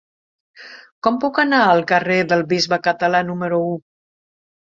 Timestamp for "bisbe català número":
2.53-3.59